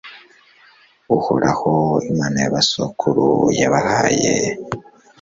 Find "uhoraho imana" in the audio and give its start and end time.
1.17-2.37